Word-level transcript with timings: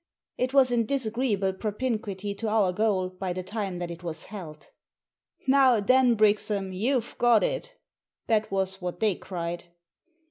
It 0.35 0.51
was 0.51 0.71
in 0.71 0.87
disagreeable 0.87 1.53
propinquity 1.53 2.33
to 2.33 2.49
our 2.49 2.73
goal 2.73 3.07
by 3.09 3.33
the 3.33 3.43
time 3.43 3.77
that 3.77 3.91
it 3.91 4.01
was 4.01 4.25
held." 4.25 4.69
Now 5.47 5.79
then, 5.79 6.15
Brixham, 6.15 6.73
you've 6.73 7.15
got 7.19 7.43
it!" 7.43 7.75
That 8.25 8.49
was 8.49 8.81
what 8.81 8.99
they 8.99 9.13
cried. 9.13 9.65